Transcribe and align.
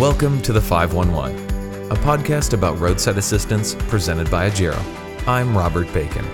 Welcome 0.00 0.40
to 0.42 0.54
the 0.54 0.62
511, 0.62 1.92
a 1.92 1.94
podcast 1.96 2.54
about 2.54 2.78
roadside 2.80 3.18
assistance 3.18 3.74
presented 3.74 4.30
by 4.30 4.48
Agero. 4.48 4.82
I'm 5.28 5.54
Robert 5.54 5.92
Bacon. 5.92 6.24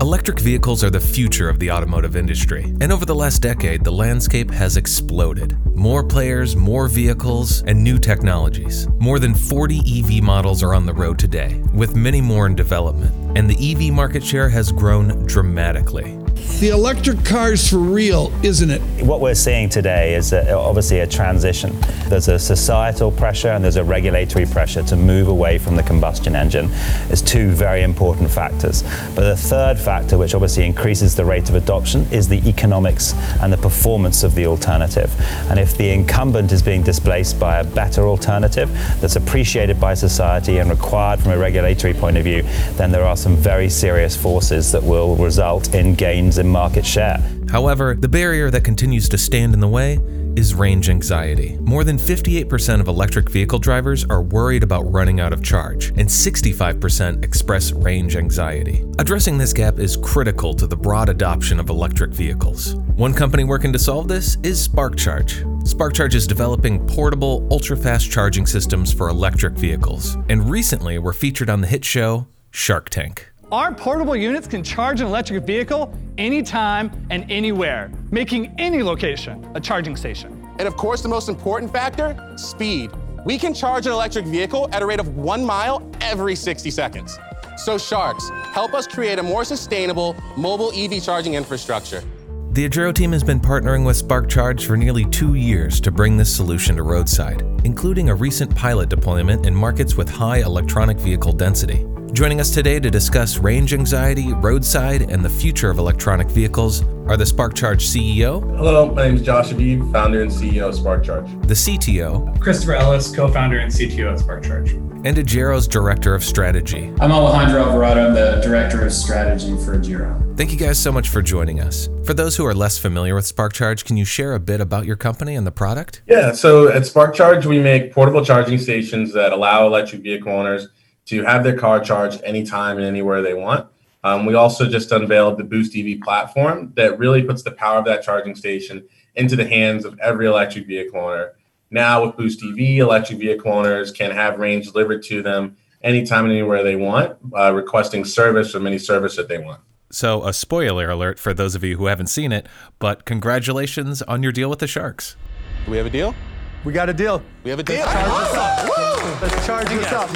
Electric 0.00 0.38
vehicles 0.38 0.84
are 0.84 0.90
the 0.90 1.00
future 1.00 1.48
of 1.48 1.58
the 1.58 1.72
automotive 1.72 2.14
industry, 2.14 2.62
and 2.80 2.92
over 2.92 3.04
the 3.04 3.12
last 3.12 3.42
decade, 3.42 3.82
the 3.82 3.90
landscape 3.90 4.52
has 4.52 4.76
exploded. 4.76 5.58
More 5.74 6.04
players, 6.04 6.54
more 6.54 6.86
vehicles, 6.86 7.64
and 7.64 7.82
new 7.82 7.98
technologies. 7.98 8.86
More 9.00 9.18
than 9.18 9.34
40 9.34 9.80
EV 9.98 10.22
models 10.22 10.62
are 10.62 10.74
on 10.74 10.86
the 10.86 10.94
road 10.94 11.18
today, 11.18 11.60
with 11.74 11.96
many 11.96 12.20
more 12.20 12.46
in 12.46 12.54
development, 12.54 13.36
and 13.36 13.50
the 13.50 13.72
EV 13.72 13.92
market 13.92 14.22
share 14.22 14.48
has 14.48 14.70
grown 14.70 15.26
dramatically. 15.26 16.19
The 16.60 16.68
electric 16.68 17.24
car's 17.24 17.68
for 17.68 17.78
real, 17.78 18.30
isn't 18.42 18.70
it? 18.70 18.80
What 19.02 19.20
we're 19.20 19.34
seeing 19.34 19.70
today 19.70 20.14
is 20.14 20.34
a, 20.34 20.52
obviously 20.52 21.00
a 21.00 21.06
transition. 21.06 21.74
There's 22.08 22.28
a 22.28 22.38
societal 22.38 23.10
pressure 23.10 23.48
and 23.48 23.64
there's 23.64 23.76
a 23.76 23.84
regulatory 23.84 24.44
pressure 24.44 24.82
to 24.82 24.96
move 24.96 25.28
away 25.28 25.56
from 25.56 25.76
the 25.76 25.82
combustion 25.82 26.36
engine. 26.36 26.68
It's 27.08 27.22
two 27.22 27.50
very 27.50 27.82
important 27.82 28.30
factors. 28.30 28.82
But 29.14 29.28
the 29.28 29.36
third 29.36 29.78
factor, 29.78 30.18
which 30.18 30.34
obviously 30.34 30.66
increases 30.66 31.14
the 31.14 31.24
rate 31.24 31.48
of 31.48 31.54
adoption, 31.54 32.06
is 32.10 32.28
the 32.28 32.46
economics 32.46 33.14
and 33.40 33.50
the 33.50 33.56
performance 33.56 34.22
of 34.22 34.34
the 34.34 34.46
alternative. 34.46 35.14
And 35.50 35.58
if 35.58 35.76
the 35.78 35.88
incumbent 35.88 36.52
is 36.52 36.62
being 36.62 36.82
displaced 36.82 37.40
by 37.40 37.60
a 37.60 37.64
better 37.64 38.02
alternative 38.02 38.70
that's 39.00 39.16
appreciated 39.16 39.80
by 39.80 39.94
society 39.94 40.58
and 40.58 40.68
required 40.68 41.20
from 41.20 41.32
a 41.32 41.38
regulatory 41.38 41.94
point 41.94 42.18
of 42.18 42.24
view, 42.24 42.42
then 42.76 42.90
there 42.90 43.04
are 43.04 43.16
some 43.16 43.36
very 43.36 43.70
serious 43.70 44.16
forces 44.16 44.72
that 44.72 44.82
will 44.82 45.16
result 45.16 45.74
in 45.74 45.94
gains 46.30 46.38
in 46.38 46.48
market 46.48 46.86
share. 46.86 47.18
However, 47.50 47.96
the 47.98 48.08
barrier 48.08 48.50
that 48.50 48.62
continues 48.62 49.08
to 49.08 49.18
stand 49.18 49.52
in 49.52 49.60
the 49.60 49.68
way 49.68 49.98
is 50.36 50.54
range 50.54 50.88
anxiety. 50.88 51.58
More 51.60 51.82
than 51.82 51.98
58% 51.98 52.80
of 52.80 52.86
electric 52.86 53.28
vehicle 53.28 53.58
drivers 53.58 54.04
are 54.04 54.22
worried 54.22 54.62
about 54.62 54.90
running 54.92 55.18
out 55.18 55.32
of 55.32 55.42
charge, 55.42 55.88
and 55.88 56.08
65% 56.08 57.24
express 57.24 57.72
range 57.72 58.14
anxiety. 58.14 58.84
Addressing 59.00 59.38
this 59.38 59.52
gap 59.52 59.80
is 59.80 59.96
critical 59.96 60.54
to 60.54 60.68
the 60.68 60.76
broad 60.76 61.08
adoption 61.08 61.58
of 61.58 61.68
electric 61.68 62.12
vehicles. 62.12 62.76
One 62.94 63.12
company 63.12 63.42
working 63.42 63.72
to 63.72 63.78
solve 63.78 64.06
this 64.06 64.36
is 64.44 64.68
SparkCharge. 64.68 65.42
SparkCharge 65.64 66.14
is 66.14 66.28
developing 66.28 66.86
portable, 66.86 67.48
ultra 67.50 67.76
fast 67.76 68.08
charging 68.08 68.46
systems 68.46 68.92
for 68.92 69.08
electric 69.08 69.54
vehicles, 69.54 70.16
and 70.28 70.48
recently 70.48 70.96
were 71.00 71.12
featured 71.12 71.50
on 71.50 71.60
the 71.60 71.66
hit 71.66 71.84
show 71.84 72.28
Shark 72.52 72.88
Tank. 72.88 73.29
Our 73.52 73.74
portable 73.74 74.14
units 74.14 74.46
can 74.46 74.62
charge 74.62 75.00
an 75.00 75.08
electric 75.08 75.42
vehicle 75.42 75.92
anytime 76.18 76.92
and 77.10 77.28
anywhere, 77.28 77.90
making 78.12 78.54
any 78.58 78.80
location 78.80 79.44
a 79.56 79.60
charging 79.60 79.96
station. 79.96 80.48
And 80.60 80.68
of 80.68 80.76
course, 80.76 81.02
the 81.02 81.08
most 81.08 81.28
important 81.28 81.72
factor 81.72 82.16
speed. 82.36 82.92
We 83.24 83.38
can 83.38 83.52
charge 83.52 83.86
an 83.86 83.92
electric 83.92 84.26
vehicle 84.26 84.68
at 84.72 84.82
a 84.82 84.86
rate 84.86 85.00
of 85.00 85.16
one 85.16 85.44
mile 85.44 85.90
every 86.00 86.36
60 86.36 86.70
seconds. 86.70 87.18
So, 87.56 87.76
Sharks, 87.76 88.30
help 88.52 88.72
us 88.72 88.86
create 88.86 89.18
a 89.18 89.22
more 89.22 89.44
sustainable 89.44 90.14
mobile 90.36 90.70
EV 90.72 91.02
charging 91.02 91.34
infrastructure. 91.34 92.04
The 92.52 92.68
Agero 92.68 92.94
team 92.94 93.10
has 93.10 93.24
been 93.24 93.40
partnering 93.40 93.84
with 93.84 94.00
SparkCharge 94.00 94.64
for 94.64 94.76
nearly 94.76 95.06
two 95.06 95.34
years 95.34 95.80
to 95.80 95.90
bring 95.90 96.16
this 96.16 96.34
solution 96.34 96.76
to 96.76 96.84
roadside, 96.84 97.42
including 97.64 98.10
a 98.10 98.14
recent 98.14 98.54
pilot 98.54 98.88
deployment 98.88 99.44
in 99.44 99.54
markets 99.56 99.96
with 99.96 100.08
high 100.08 100.38
electronic 100.38 100.98
vehicle 100.98 101.32
density. 101.32 101.84
Joining 102.12 102.40
us 102.40 102.50
today 102.50 102.80
to 102.80 102.90
discuss 102.90 103.38
range 103.38 103.72
anxiety, 103.72 104.32
roadside, 104.32 105.02
and 105.02 105.24
the 105.24 105.30
future 105.30 105.70
of 105.70 105.78
electronic 105.78 106.28
vehicles 106.28 106.82
are 107.06 107.16
the 107.16 107.24
SparkCharge 107.24 107.82
CEO. 107.82 108.40
Hello, 108.56 108.92
my 108.92 109.04
name 109.04 109.14
is 109.14 109.22
Josh 109.22 109.50
Aviv, 109.50 109.92
founder 109.92 110.20
and 110.22 110.30
CEO 110.30 110.68
of 110.68 110.74
SparkCharge. 110.74 111.46
The 111.46 111.54
CTO. 111.54 112.40
Christopher 112.40 112.74
Ellis, 112.74 113.14
co 113.14 113.28
founder 113.28 113.60
and 113.60 113.70
CTO 113.70 114.12
at 114.12 114.18
SparkCharge. 114.18 114.72
And 115.06 115.16
Agero's 115.16 115.68
Director 115.68 116.14
of 116.16 116.24
Strategy. 116.24 116.92
I'm 117.00 117.12
Alejandro 117.12 117.62
Alvarado, 117.62 118.08
I'm 118.08 118.14
the 118.14 118.40
Director 118.42 118.84
of 118.84 118.92
Strategy 118.92 119.56
for 119.64 119.78
Agero. 119.78 120.36
Thank 120.36 120.50
you 120.50 120.58
guys 120.58 120.80
so 120.80 120.90
much 120.90 121.08
for 121.08 121.22
joining 121.22 121.60
us. 121.60 121.88
For 122.04 122.12
those 122.12 122.36
who 122.36 122.44
are 122.44 122.54
less 122.54 122.76
familiar 122.76 123.14
with 123.14 123.24
SparkCharge, 123.24 123.84
can 123.84 123.96
you 123.96 124.04
share 124.04 124.34
a 124.34 124.40
bit 124.40 124.60
about 124.60 124.84
your 124.84 124.96
company 124.96 125.36
and 125.36 125.46
the 125.46 125.52
product? 125.52 126.02
Yeah, 126.08 126.32
so 126.32 126.68
at 126.68 126.82
SparkCharge, 126.82 127.46
we 127.46 127.60
make 127.60 127.92
portable 127.92 128.24
charging 128.24 128.58
stations 128.58 129.12
that 129.12 129.32
allow 129.32 129.64
electric 129.66 130.02
vehicle 130.02 130.32
owners 130.32 130.68
to 131.10 131.24
have 131.24 131.42
their 131.42 131.58
car 131.58 131.80
charged 131.80 132.22
anytime 132.22 132.76
and 132.76 132.86
anywhere 132.86 133.20
they 133.20 133.34
want. 133.34 133.66
Um, 134.04 134.26
we 134.26 134.34
also 134.34 134.68
just 134.68 134.92
unveiled 134.92 135.38
the 135.38 135.44
Boost 135.44 135.76
EV 135.76 136.00
platform 136.00 136.72
that 136.76 137.00
really 137.00 137.22
puts 137.22 137.42
the 137.42 137.50
power 137.50 137.80
of 137.80 137.84
that 137.86 138.04
charging 138.04 138.36
station 138.36 138.86
into 139.16 139.34
the 139.34 139.44
hands 139.44 139.84
of 139.84 139.98
every 139.98 140.26
electric 140.26 140.68
vehicle 140.68 141.00
owner. 141.00 141.32
Now, 141.68 142.06
with 142.06 142.16
Boost 142.16 142.44
EV, 142.44 142.78
electric 142.78 143.18
vehicle 143.18 143.52
owners 143.52 143.90
can 143.90 144.12
have 144.12 144.38
range 144.38 144.70
delivered 144.70 145.02
to 145.04 145.20
them 145.20 145.56
anytime 145.82 146.26
and 146.26 146.32
anywhere 146.32 146.62
they 146.62 146.76
want, 146.76 147.16
uh, 147.36 147.52
requesting 147.52 148.04
service 148.04 148.52
from 148.52 148.68
any 148.68 148.78
service 148.78 149.16
that 149.16 149.26
they 149.26 149.38
want. 149.38 149.60
So, 149.90 150.24
a 150.24 150.32
spoiler 150.32 150.88
alert 150.88 151.18
for 151.18 151.34
those 151.34 151.56
of 151.56 151.64
you 151.64 151.76
who 151.76 151.86
haven't 151.86 152.06
seen 152.06 152.30
it, 152.30 152.46
but 152.78 153.04
congratulations 153.04 154.00
on 154.02 154.22
your 154.22 154.30
deal 154.30 154.48
with 154.48 154.60
the 154.60 154.68
Sharks. 154.68 155.16
Do 155.64 155.72
we 155.72 155.76
have 155.76 155.86
a 155.86 155.90
deal? 155.90 156.14
We 156.62 156.74
got 156.74 156.90
a 156.90 156.92
deal. 156.92 157.22
We 157.42 157.50
have 157.50 157.58
a 157.58 157.62
deal. 157.62 157.86
Let's 157.86 159.46
charge 159.46 159.68
this 159.68 159.90
up. 159.92 160.10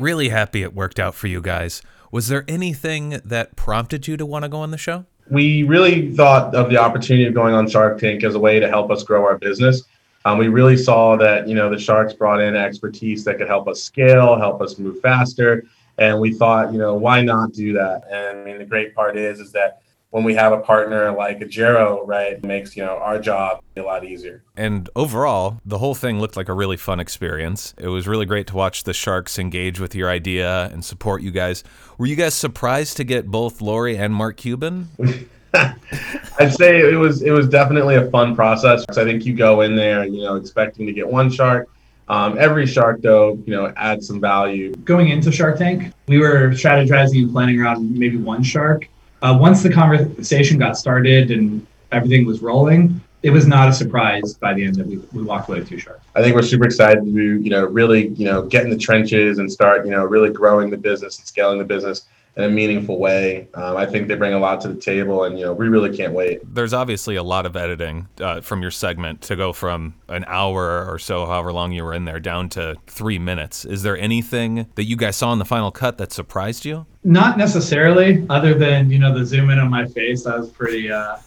Really 0.00 0.30
happy 0.30 0.62
it 0.62 0.74
worked 0.74 0.98
out 0.98 1.14
for 1.14 1.26
you 1.26 1.42
guys. 1.42 1.82
Was 2.10 2.28
there 2.28 2.44
anything 2.48 3.20
that 3.24 3.56
prompted 3.56 4.08
you 4.08 4.16
to 4.16 4.24
want 4.24 4.44
to 4.44 4.48
go 4.48 4.58
on 4.58 4.70
the 4.70 4.78
show? 4.78 5.04
We 5.30 5.62
really 5.64 6.14
thought 6.14 6.54
of 6.54 6.70
the 6.70 6.78
opportunity 6.78 7.26
of 7.26 7.34
going 7.34 7.54
on 7.54 7.68
Shark 7.68 7.98
Tank 7.98 8.24
as 8.24 8.34
a 8.34 8.38
way 8.38 8.58
to 8.58 8.68
help 8.68 8.90
us 8.90 9.02
grow 9.02 9.24
our 9.24 9.36
business. 9.36 9.82
Um, 10.24 10.38
we 10.38 10.48
really 10.48 10.76
saw 10.76 11.16
that 11.16 11.48
you 11.48 11.54
know 11.54 11.68
the 11.68 11.78
sharks 11.78 12.14
brought 12.14 12.40
in 12.40 12.56
expertise 12.56 13.24
that 13.24 13.38
could 13.38 13.48
help 13.48 13.68
us 13.68 13.82
scale, 13.82 14.36
help 14.38 14.62
us 14.62 14.78
move 14.78 15.00
faster, 15.00 15.64
and 15.98 16.18
we 16.20 16.32
thought 16.32 16.72
you 16.72 16.78
know 16.78 16.94
why 16.94 17.22
not 17.22 17.52
do 17.52 17.72
that? 17.74 18.04
And 18.10 18.38
I 18.38 18.44
mean 18.44 18.58
the 18.58 18.64
great 18.64 18.94
part 18.94 19.16
is 19.16 19.40
is 19.40 19.52
that 19.52 19.81
when 20.12 20.24
we 20.24 20.34
have 20.34 20.52
a 20.52 20.58
partner 20.58 21.10
like 21.10 21.40
Agero, 21.40 22.06
right, 22.06 22.34
it 22.34 22.44
makes 22.44 22.76
you 22.76 22.84
know 22.84 22.98
our 22.98 23.18
job 23.18 23.62
a 23.76 23.80
lot 23.80 24.04
easier. 24.04 24.44
And 24.56 24.88
overall, 24.94 25.60
the 25.64 25.78
whole 25.78 25.94
thing 25.94 26.20
looked 26.20 26.36
like 26.36 26.50
a 26.50 26.52
really 26.52 26.76
fun 26.76 27.00
experience. 27.00 27.74
It 27.78 27.88
was 27.88 28.06
really 28.06 28.26
great 28.26 28.46
to 28.48 28.56
watch 28.56 28.84
the 28.84 28.92
Sharks 28.92 29.38
engage 29.38 29.80
with 29.80 29.94
your 29.94 30.10
idea 30.10 30.66
and 30.66 30.84
support 30.84 31.22
you 31.22 31.30
guys. 31.30 31.64
Were 31.96 32.06
you 32.06 32.14
guys 32.14 32.34
surprised 32.34 32.98
to 32.98 33.04
get 33.04 33.26
both 33.26 33.62
Lori 33.62 33.96
and 33.96 34.14
Mark 34.14 34.36
Cuban? 34.36 34.90
I'd 35.54 36.52
say 36.52 36.80
it 36.80 36.98
was 36.98 37.22
it 37.22 37.30
was 37.30 37.48
definitely 37.48 37.96
a 37.96 38.10
fun 38.10 38.36
process. 38.36 38.84
I 38.90 39.04
think 39.04 39.24
you 39.24 39.34
go 39.34 39.62
in 39.62 39.74
there, 39.76 40.04
you 40.04 40.22
know, 40.22 40.36
expecting 40.36 40.86
to 40.86 40.92
get 40.92 41.08
one 41.08 41.30
shark. 41.30 41.68
Um, 42.08 42.36
every 42.38 42.66
shark, 42.66 43.00
though, 43.00 43.42
you 43.46 43.54
know, 43.54 43.72
adds 43.76 44.06
some 44.06 44.20
value. 44.20 44.74
Going 44.84 45.08
into 45.08 45.32
Shark 45.32 45.56
Tank, 45.56 45.94
we 46.08 46.18
were 46.18 46.50
strategizing 46.50 47.22
and 47.22 47.32
planning 47.32 47.58
around 47.58 47.96
maybe 47.96 48.18
one 48.18 48.42
shark 48.42 48.88
uh, 49.22 49.36
once 49.40 49.62
the 49.62 49.72
conversation 49.72 50.58
got 50.58 50.76
started 50.76 51.30
and 51.30 51.66
everything 51.92 52.26
was 52.26 52.42
rolling, 52.42 53.00
it 53.22 53.30
was 53.30 53.46
not 53.46 53.68
a 53.68 53.72
surprise 53.72 54.34
by 54.34 54.52
the 54.52 54.64
end 54.64 54.74
that 54.74 54.86
we, 54.86 54.96
we 55.12 55.22
walked 55.22 55.48
away 55.48 55.62
too 55.62 55.78
sharp. 55.78 56.02
I 56.16 56.22
think 56.22 56.34
we're 56.34 56.42
super 56.42 56.64
excited 56.64 57.04
to, 57.04 57.10
you 57.10 57.50
know, 57.50 57.64
really, 57.64 58.08
you 58.08 58.24
know, 58.24 58.42
get 58.42 58.64
in 58.64 58.70
the 58.70 58.76
trenches 58.76 59.38
and 59.38 59.50
start, 59.50 59.86
you 59.86 59.92
know, 59.92 60.04
really 60.04 60.30
growing 60.30 60.70
the 60.70 60.76
business 60.76 61.18
and 61.18 61.26
scaling 61.26 61.58
the 61.58 61.64
business 61.64 62.02
in 62.36 62.44
a 62.44 62.48
meaningful 62.48 62.98
way. 62.98 63.46
Um, 63.54 63.76
I 63.76 63.84
think 63.84 64.08
they 64.08 64.14
bring 64.14 64.32
a 64.32 64.38
lot 64.38 64.60
to 64.62 64.68
the 64.68 64.80
table, 64.80 65.24
and 65.24 65.38
you 65.38 65.44
know, 65.44 65.52
we 65.52 65.68
really 65.68 65.94
can't 65.94 66.14
wait. 66.14 66.40
There's 66.54 66.72
obviously 66.72 67.16
a 67.16 67.22
lot 67.22 67.44
of 67.44 67.56
editing 67.56 68.08
uh, 68.20 68.40
from 68.40 68.62
your 68.62 68.70
segment 68.70 69.20
to 69.22 69.36
go 69.36 69.52
from 69.52 69.94
an 70.08 70.24
hour 70.26 70.90
or 70.90 70.98
so, 70.98 71.26
however 71.26 71.52
long 71.52 71.72
you 71.72 71.84
were 71.84 71.92
in 71.92 72.06
there, 72.06 72.20
down 72.20 72.48
to 72.50 72.76
three 72.86 73.18
minutes. 73.18 73.64
Is 73.64 73.82
there 73.82 73.98
anything 73.98 74.66
that 74.76 74.84
you 74.84 74.96
guys 74.96 75.16
saw 75.16 75.32
in 75.32 75.38
the 75.38 75.44
final 75.44 75.70
cut 75.70 75.98
that 75.98 76.12
surprised 76.12 76.64
you? 76.64 76.86
Not 77.04 77.36
necessarily, 77.36 78.24
other 78.30 78.54
than 78.54 78.90
you 78.90 78.98
know 78.98 79.16
the 79.16 79.26
zoom 79.26 79.50
in 79.50 79.58
on 79.58 79.70
my 79.70 79.86
face. 79.86 80.24
That 80.24 80.38
was 80.38 80.50
pretty. 80.50 80.90
Uh, 80.90 81.18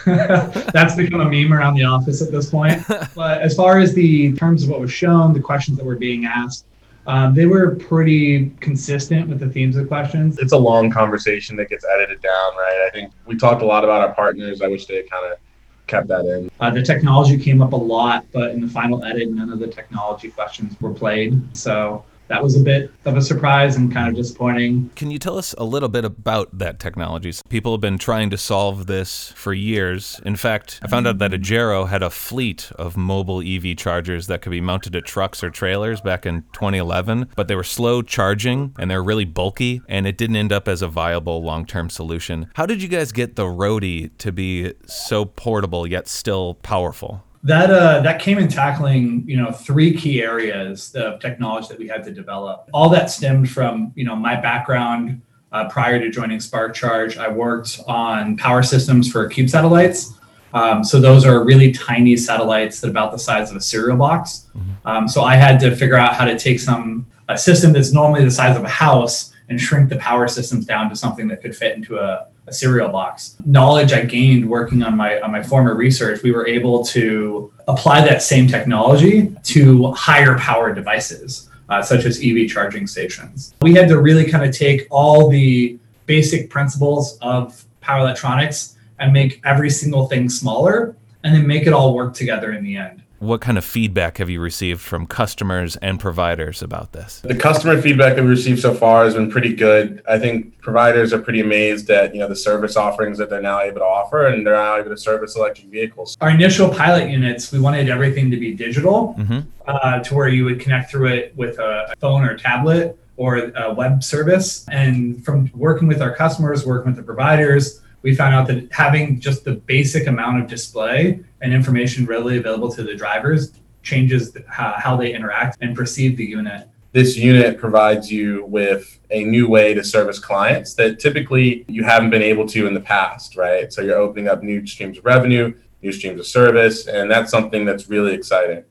that's 0.04 0.94
become 0.94 1.20
a 1.20 1.28
meme 1.28 1.52
around 1.52 1.74
the 1.74 1.84
office 1.84 2.22
at 2.22 2.30
this 2.30 2.50
point. 2.50 2.82
But 3.14 3.42
as 3.42 3.56
far 3.56 3.78
as 3.78 3.94
the 3.94 4.32
terms 4.34 4.62
of 4.62 4.70
what 4.70 4.80
was 4.80 4.92
shown, 4.92 5.32
the 5.32 5.40
questions 5.40 5.76
that 5.78 5.84
were 5.84 5.96
being 5.96 6.24
asked, 6.24 6.66
um, 7.08 7.34
they 7.34 7.46
were 7.46 7.74
pretty 7.74 8.50
consistent 8.60 9.28
with 9.28 9.40
the 9.40 9.48
themes 9.48 9.76
of 9.76 9.88
questions. 9.88 10.38
It's 10.38 10.52
a 10.52 10.58
long 10.58 10.90
conversation 10.90 11.56
that 11.56 11.70
gets 11.70 11.84
edited 11.86 12.20
down, 12.20 12.56
right? 12.56 12.86
I 12.86 12.90
think 12.92 13.12
we 13.24 13.34
talked 13.34 13.62
a 13.62 13.66
lot 13.66 13.82
about 13.82 14.02
our 14.02 14.14
partners. 14.14 14.60
I 14.60 14.68
wish 14.68 14.84
they 14.84 14.96
had 14.96 15.10
kind 15.10 15.32
of 15.32 15.38
kept 15.86 16.06
that 16.08 16.26
in. 16.26 16.50
Uh, 16.60 16.70
the 16.70 16.82
technology 16.82 17.38
came 17.38 17.62
up 17.62 17.72
a 17.72 17.76
lot, 17.76 18.26
but 18.30 18.50
in 18.50 18.60
the 18.60 18.68
final 18.68 19.02
edit, 19.04 19.30
none 19.30 19.50
of 19.50 19.58
the 19.58 19.66
technology 19.66 20.30
questions 20.30 20.78
were 20.82 20.92
played. 20.92 21.40
So 21.56 22.04
that 22.28 22.42
was 22.42 22.56
a 22.56 22.60
bit 22.60 22.90
of 23.04 23.16
a 23.16 23.22
surprise 23.22 23.76
and 23.76 23.92
kind 23.92 24.08
of 24.08 24.14
disappointing. 24.14 24.90
Can 24.96 25.10
you 25.10 25.18
tell 25.18 25.38
us 25.38 25.54
a 25.58 25.64
little 25.64 25.88
bit 25.88 26.04
about 26.04 26.58
that 26.58 26.78
technology? 26.78 27.32
People 27.48 27.72
have 27.72 27.80
been 27.80 27.98
trying 27.98 28.30
to 28.30 28.38
solve 28.38 28.86
this 28.86 29.32
for 29.32 29.52
years. 29.52 30.20
In 30.24 30.36
fact, 30.36 30.80
I 30.82 30.88
found 30.88 31.06
out 31.06 31.18
that 31.18 31.32
Agero 31.32 31.88
had 31.88 32.02
a 32.02 32.10
fleet 32.10 32.70
of 32.76 32.96
mobile 32.96 33.40
EV 33.40 33.76
chargers 33.76 34.26
that 34.28 34.42
could 34.42 34.50
be 34.52 34.60
mounted 34.60 34.92
to 34.92 35.02
trucks 35.02 35.42
or 35.42 35.50
trailers 35.50 36.00
back 36.00 36.26
in 36.26 36.42
2011, 36.52 37.30
but 37.34 37.48
they 37.48 37.54
were 37.54 37.64
slow 37.64 38.02
charging 38.02 38.74
and 38.78 38.90
they're 38.90 39.02
really 39.02 39.24
bulky, 39.24 39.80
and 39.88 40.06
it 40.06 40.16
didn't 40.16 40.36
end 40.36 40.52
up 40.52 40.68
as 40.68 40.82
a 40.82 40.88
viable 40.88 41.42
long 41.42 41.66
term 41.66 41.90
solution. 41.90 42.50
How 42.54 42.66
did 42.66 42.82
you 42.82 42.88
guys 42.88 43.12
get 43.12 43.36
the 43.36 43.44
Roadie 43.44 44.10
to 44.18 44.32
be 44.32 44.74
so 44.86 45.24
portable 45.24 45.86
yet 45.86 46.08
still 46.08 46.54
powerful? 46.54 47.24
That 47.48 47.70
uh, 47.70 48.00
that 48.02 48.20
came 48.20 48.38
in 48.38 48.46
tackling 48.46 49.24
you 49.26 49.36
know 49.36 49.50
three 49.50 49.96
key 49.96 50.22
areas 50.22 50.94
of 50.94 51.18
technology 51.18 51.68
that 51.68 51.78
we 51.78 51.88
had 51.88 52.04
to 52.04 52.12
develop. 52.12 52.68
All 52.74 52.90
that 52.90 53.10
stemmed 53.10 53.50
from 53.50 53.92
you 53.96 54.04
know 54.04 54.14
my 54.14 54.38
background 54.38 55.22
uh, 55.50 55.68
prior 55.68 55.98
to 55.98 56.10
joining 56.10 56.40
Spark 56.40 56.74
Charge. 56.74 57.16
I 57.16 57.28
worked 57.28 57.80
on 57.88 58.36
power 58.36 58.62
systems 58.62 59.10
for 59.10 59.26
cube 59.28 59.48
satellites. 59.48 60.12
Um, 60.52 60.84
so 60.84 61.00
those 61.00 61.24
are 61.24 61.42
really 61.42 61.72
tiny 61.72 62.16
satellites 62.16 62.80
that 62.80 62.88
about 62.88 63.12
the 63.12 63.18
size 63.18 63.50
of 63.50 63.56
a 63.56 63.60
cereal 63.60 63.96
box. 63.96 64.46
Mm-hmm. 64.56 64.86
Um, 64.86 65.08
so 65.08 65.22
I 65.22 65.36
had 65.36 65.58
to 65.60 65.74
figure 65.74 65.96
out 65.96 66.14
how 66.14 66.24
to 66.26 66.38
take 66.38 66.60
some 66.60 67.06
a 67.30 67.36
system 67.36 67.72
that's 67.72 67.92
normally 67.92 68.24
the 68.24 68.30
size 68.30 68.56
of 68.56 68.64
a 68.64 68.68
house 68.68 69.32
and 69.48 69.60
shrink 69.60 69.88
the 69.88 69.96
power 69.96 70.28
systems 70.28 70.66
down 70.66 70.90
to 70.90 70.96
something 70.96 71.28
that 71.28 71.42
could 71.42 71.56
fit 71.56 71.76
into 71.76 71.98
a 71.98 72.28
a 72.48 72.52
cereal 72.52 72.88
box. 72.88 73.36
Knowledge 73.44 73.92
I 73.92 74.04
gained 74.04 74.48
working 74.48 74.82
on 74.82 74.96
my 74.96 75.20
on 75.20 75.30
my 75.30 75.42
former 75.42 75.74
research, 75.74 76.22
we 76.22 76.32
were 76.32 76.46
able 76.46 76.84
to 76.86 77.52
apply 77.68 78.00
that 78.00 78.22
same 78.22 78.48
technology 78.48 79.34
to 79.44 79.92
higher 79.92 80.36
power 80.38 80.74
devices, 80.74 81.48
uh, 81.68 81.82
such 81.82 82.04
as 82.04 82.20
EV 82.22 82.48
charging 82.48 82.86
stations. 82.86 83.54
We 83.60 83.74
had 83.74 83.88
to 83.88 84.00
really 84.00 84.28
kind 84.28 84.44
of 84.44 84.56
take 84.56 84.86
all 84.90 85.28
the 85.28 85.78
basic 86.06 86.50
principles 86.50 87.18
of 87.20 87.64
power 87.80 88.00
electronics 88.00 88.76
and 88.98 89.12
make 89.12 89.40
every 89.44 89.70
single 89.70 90.08
thing 90.08 90.28
smaller 90.28 90.96
and 91.22 91.34
then 91.34 91.46
make 91.46 91.66
it 91.66 91.72
all 91.72 91.94
work 91.94 92.14
together 92.14 92.52
in 92.52 92.64
the 92.64 92.76
end. 92.76 93.02
What 93.18 93.40
kind 93.40 93.58
of 93.58 93.64
feedback 93.64 94.18
have 94.18 94.30
you 94.30 94.40
received 94.40 94.80
from 94.80 95.06
customers 95.06 95.76
and 95.76 95.98
providers 95.98 96.62
about 96.62 96.92
this? 96.92 97.20
The 97.20 97.34
customer 97.34 97.80
feedback 97.82 98.14
that 98.14 98.22
we 98.22 98.30
received 98.30 98.60
so 98.60 98.74
far 98.74 99.04
has 99.04 99.14
been 99.14 99.28
pretty 99.30 99.54
good. 99.54 100.02
I 100.08 100.20
think 100.20 100.60
providers 100.60 101.12
are 101.12 101.18
pretty 101.18 101.40
amazed 101.40 101.90
at 101.90 102.14
you 102.14 102.20
know 102.20 102.28
the 102.28 102.36
service 102.36 102.76
offerings 102.76 103.18
that 103.18 103.28
they're 103.28 103.42
now 103.42 103.60
able 103.60 103.80
to 103.80 103.84
offer, 103.84 104.26
and 104.26 104.46
they're 104.46 104.54
now 104.54 104.76
able 104.76 104.90
to 104.90 104.96
service 104.96 105.34
electric 105.34 105.66
vehicles. 105.66 106.16
Our 106.20 106.30
initial 106.30 106.68
pilot 106.68 107.10
units, 107.10 107.50
we 107.50 107.58
wanted 107.58 107.88
everything 107.88 108.30
to 108.30 108.36
be 108.36 108.54
digital, 108.54 109.16
mm-hmm. 109.18 109.40
uh, 109.66 109.98
to 110.00 110.14
where 110.14 110.28
you 110.28 110.44
would 110.44 110.60
connect 110.60 110.90
through 110.90 111.08
it 111.08 111.36
with 111.36 111.58
a 111.58 111.94
phone 111.98 112.22
or 112.22 112.36
tablet 112.36 112.96
or 113.16 113.36
a 113.36 113.74
web 113.74 114.04
service. 114.04 114.64
And 114.68 115.24
from 115.24 115.50
working 115.54 115.88
with 115.88 116.00
our 116.00 116.14
customers, 116.14 116.64
working 116.64 116.92
with 116.92 116.96
the 116.96 117.02
providers, 117.02 117.80
we 118.02 118.14
found 118.14 118.34
out 118.34 118.46
that 118.48 118.70
having 118.72 119.20
just 119.20 119.44
the 119.44 119.54
basic 119.54 120.06
amount 120.06 120.42
of 120.42 120.48
display 120.48 121.20
and 121.40 121.52
information 121.52 122.06
readily 122.06 122.38
available 122.38 122.70
to 122.72 122.82
the 122.82 122.94
drivers 122.94 123.52
changes 123.82 124.36
how, 124.48 124.74
how 124.76 124.96
they 124.96 125.14
interact 125.14 125.58
and 125.60 125.76
perceive 125.76 126.16
the 126.16 126.24
unit. 126.24 126.68
This 126.92 127.16
unit 127.16 127.58
provides 127.58 128.10
you 128.10 128.44
with 128.46 128.98
a 129.10 129.24
new 129.24 129.48
way 129.48 129.74
to 129.74 129.84
service 129.84 130.18
clients 130.18 130.74
that 130.74 130.98
typically 130.98 131.64
you 131.68 131.84
haven't 131.84 132.10
been 132.10 132.22
able 132.22 132.46
to 132.48 132.66
in 132.66 132.74
the 132.74 132.80
past, 132.80 133.36
right? 133.36 133.72
So 133.72 133.82
you're 133.82 133.98
opening 133.98 134.28
up 134.28 134.42
new 134.42 134.66
streams 134.66 134.98
of 134.98 135.04
revenue, 135.04 135.54
new 135.82 135.92
streams 135.92 136.18
of 136.18 136.26
service, 136.26 136.86
and 136.86 137.10
that's 137.10 137.30
something 137.30 137.64
that's 137.64 137.88
really 137.88 138.14
exciting. 138.14 138.64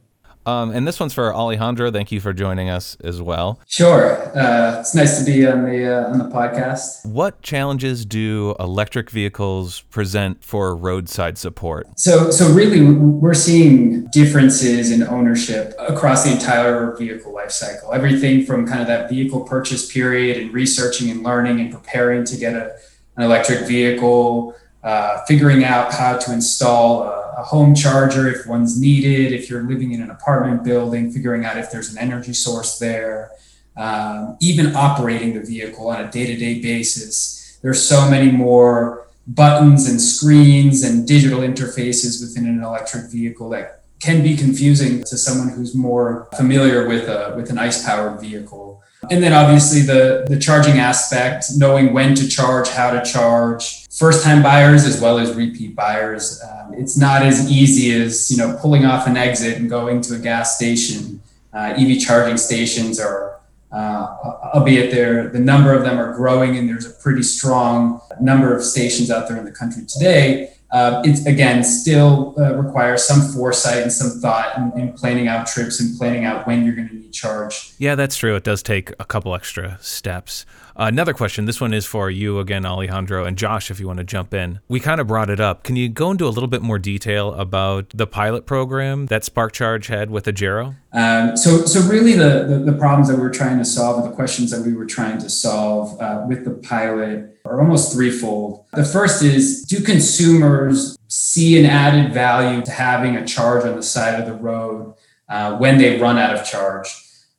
Um, 0.47 0.71
and 0.71 0.87
this 0.87 0.97
one's 0.97 1.13
for 1.13 1.35
Alejandro. 1.35 1.91
Thank 1.91 2.09
you 2.09 2.21
for 2.21 2.31
joining 2.31 2.69
us 2.69 2.95
as 3.03 3.21
well. 3.21 3.59
Sure, 3.67 4.15
uh, 4.33 4.79
it's 4.79 4.95
nice 4.95 5.19
to 5.19 5.25
be 5.25 5.45
on 5.45 5.65
the 5.65 5.85
uh, 5.85 6.09
on 6.09 6.19
the 6.19 6.23
podcast. 6.33 7.05
What 7.05 7.41
challenges 7.41 8.05
do 8.05 8.55
electric 8.57 9.09
vehicles 9.09 9.81
present 9.81 10.45
for 10.45 10.73
roadside 10.73 11.37
support? 11.37 11.87
So, 11.99 12.31
so 12.31 12.49
really, 12.53 12.81
we're 12.81 13.33
seeing 13.33 14.07
differences 14.07 14.89
in 14.89 15.03
ownership 15.03 15.73
across 15.77 16.23
the 16.23 16.31
entire 16.31 16.95
vehicle 16.95 17.33
life 17.33 17.51
cycle. 17.51 17.93
Everything 17.93 18.45
from 18.45 18.65
kind 18.65 18.79
of 18.79 18.87
that 18.87 19.09
vehicle 19.09 19.41
purchase 19.41 19.91
period 19.91 20.37
and 20.37 20.53
researching 20.53 21.11
and 21.11 21.23
learning 21.23 21.59
and 21.59 21.73
preparing 21.73 22.23
to 22.23 22.37
get 22.37 22.53
a, 22.53 22.73
an 23.17 23.23
electric 23.23 23.67
vehicle, 23.67 24.55
uh, 24.81 25.25
figuring 25.25 25.65
out 25.65 25.93
how 25.93 26.17
to 26.17 26.31
install. 26.31 27.03
A, 27.03 27.26
a 27.37 27.43
home 27.43 27.75
charger 27.75 28.27
if 28.27 28.47
one's 28.47 28.81
needed, 28.81 29.31
if 29.31 29.47
you're 29.49 29.61
living 29.61 29.91
in 29.93 30.01
an 30.01 30.09
apartment 30.09 30.63
building, 30.63 31.11
figuring 31.11 31.45
out 31.45 31.55
if 31.55 31.71
there's 31.71 31.93
an 31.93 31.99
energy 31.99 32.33
source 32.33 32.79
there, 32.79 33.31
um, 33.77 34.35
even 34.41 34.75
operating 34.75 35.35
the 35.35 35.39
vehicle 35.39 35.87
on 35.87 36.03
a 36.03 36.11
day 36.11 36.25
to 36.25 36.35
day 36.35 36.59
basis. 36.59 37.59
There's 37.61 37.81
so 37.81 38.09
many 38.09 38.31
more 38.31 39.07
buttons 39.27 39.87
and 39.87 40.01
screens 40.01 40.83
and 40.83 41.07
digital 41.07 41.41
interfaces 41.41 42.21
within 42.21 42.47
an 42.47 42.63
electric 42.63 43.11
vehicle 43.11 43.49
that 43.49 43.76
can 43.99 44.21
be 44.21 44.35
confusing 44.35 45.03
to 45.03 45.17
someone 45.17 45.49
who's 45.49 45.73
more 45.75 46.27
familiar 46.35 46.87
with 46.87 47.07
a 47.07 47.33
with 47.35 47.49
an 47.49 47.57
ice 47.57 47.83
powered 47.85 48.19
vehicle. 48.19 48.81
And 49.11 49.23
then 49.23 49.33
obviously 49.33 49.81
the 49.81 50.25
the 50.27 50.39
charging 50.39 50.79
aspect, 50.79 51.45
knowing 51.55 51.93
when 51.93 52.15
to 52.15 52.27
charge, 52.27 52.69
how 52.69 52.91
to 52.91 53.03
charge, 53.03 53.87
first 53.89 54.23
time 54.23 54.43
buyers 54.43 54.85
as 54.85 55.01
well 55.01 55.17
as 55.17 55.33
repeat 55.35 55.75
buyers. 55.75 56.41
Um, 56.43 56.73
it's 56.73 56.97
not 56.97 57.23
as 57.23 57.49
easy 57.51 57.99
as 57.99 58.29
you 58.29 58.37
know 58.37 58.57
pulling 58.61 58.85
off 58.85 59.07
an 59.07 59.17
exit 59.17 59.57
and 59.57 59.69
going 59.69 60.01
to 60.01 60.15
a 60.15 60.19
gas 60.19 60.55
station. 60.55 61.21
Uh, 61.53 61.73
EV 61.75 61.99
charging 61.99 62.37
stations 62.37 62.99
are, 62.99 63.39
uh, 63.71 64.15
albeit 64.53 64.91
there, 64.91 65.29
the 65.29 65.39
number 65.39 65.73
of 65.73 65.83
them 65.83 65.97
are 65.97 66.13
growing, 66.13 66.55
and 66.55 66.69
there's 66.69 66.85
a 66.85 66.91
pretty 67.01 67.23
strong 67.23 67.99
number 68.21 68.55
of 68.55 68.63
stations 68.63 69.09
out 69.09 69.27
there 69.27 69.37
in 69.37 69.45
the 69.45 69.51
country 69.51 69.83
today. 69.87 70.53
Uh, 70.69 71.01
it 71.05 71.25
again 71.25 71.63
still 71.63 72.35
uh, 72.37 72.53
requires 72.55 73.05
some 73.05 73.21
foresight 73.33 73.83
and 73.83 73.91
some 73.91 74.19
thought 74.19 74.57
in, 74.57 74.71
in, 74.77 74.93
planning 74.93 75.29
out 75.29 75.47
trips 75.47 75.79
and 75.79 75.97
planning 75.97 76.25
out 76.25 76.45
when 76.45 76.65
you're 76.65 76.75
going 76.75 76.89
to 76.89 76.95
need 76.95 77.13
charge. 77.13 77.71
Yeah, 77.77 77.95
that's 77.95 78.17
true. 78.17 78.35
It 78.35 78.43
does 78.43 78.61
take 78.61 78.91
a 78.99 79.05
couple 79.05 79.33
extra 79.33 79.77
steps. 79.81 80.45
Another 80.79 81.13
question. 81.13 81.45
This 81.45 81.59
one 81.59 81.73
is 81.73 81.87
for 81.87 82.11
you 82.11 82.37
again, 82.37 82.63
Alejandro, 82.63 83.25
and 83.25 83.35
Josh, 83.35 83.71
if 83.71 83.79
you 83.79 83.87
want 83.87 83.97
to 83.97 84.03
jump 84.03 84.31
in. 84.31 84.59
We 84.67 84.79
kind 84.79 85.01
of 85.01 85.07
brought 85.07 85.31
it 85.31 85.39
up. 85.39 85.63
Can 85.63 85.75
you 85.75 85.89
go 85.89 86.11
into 86.11 86.27
a 86.27 86.29
little 86.29 86.47
bit 86.47 86.61
more 86.61 86.77
detail 86.77 87.33
about 87.33 87.89
the 87.95 88.05
pilot 88.05 88.45
program 88.45 89.07
that 89.07 89.23
SparkCharge 89.23 89.87
had 89.87 90.11
with 90.11 90.25
Agero? 90.25 90.75
Um, 90.93 91.35
so, 91.35 91.65
so 91.65 91.81
really, 91.89 92.13
the, 92.13 92.45
the, 92.47 92.71
the 92.71 92.77
problems 92.77 93.07
that 93.07 93.15
we 93.15 93.23
were 93.23 93.31
trying 93.31 93.57
to 93.57 93.65
solve, 93.65 94.05
or 94.05 94.07
the 94.07 94.15
questions 94.15 94.51
that 94.51 94.61
we 94.61 94.73
were 94.73 94.85
trying 94.85 95.17
to 95.17 95.31
solve 95.31 95.99
uh, 95.99 96.23
with 96.27 96.45
the 96.45 96.51
pilot, 96.51 97.39
are 97.43 97.59
almost 97.59 97.91
threefold. 97.91 98.63
The 98.73 98.85
first 98.85 99.23
is: 99.23 99.63
Do 99.63 99.81
consumers 99.81 100.95
see 101.07 101.57
an 101.57 101.65
added 101.65 102.13
value 102.13 102.61
to 102.61 102.71
having 102.71 103.15
a 103.15 103.25
charge 103.25 103.65
on 103.65 103.75
the 103.75 103.83
side 103.83 104.19
of 104.19 104.27
the 104.27 104.35
road 104.35 104.93
uh, 105.27 105.57
when 105.57 105.79
they 105.79 105.99
run 105.99 106.19
out 106.19 106.35
of 106.35 106.45
charge? 106.45 106.87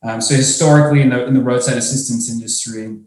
Um, 0.03 0.21
so 0.21 0.35
historically, 0.35 1.03
in 1.03 1.11
the, 1.11 1.25
in 1.27 1.35
the 1.35 1.41
roadside 1.41 1.77
assistance 1.77 2.31
industry, 2.31 2.99